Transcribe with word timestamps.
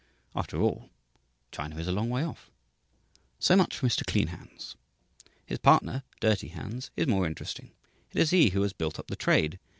After 0.35 0.59
all, 0.59 0.89
China 1.51 1.77
is 1.77 1.87
a 1.87 1.91
long 1.91 2.09
way 2.09 2.23
off. 2.23 2.49
So 3.37 3.55
much 3.55 3.77
for 3.77 3.85
Mr. 3.85 4.03
Clean 4.03 4.25
Hands! 4.29 4.75
His 5.45 5.59
partner, 5.59 6.01
Dirty 6.19 6.47
Hands, 6.47 6.89
is 6.97 7.05
more 7.05 7.27
interesting. 7.27 7.69
It 8.11 8.17
is 8.19 8.31
he 8.31 8.49
who 8.49 8.63
has 8.63 8.73
"built 8.73 8.97
up 8.97 9.09
the 9.09 9.15
trade." 9.15 9.59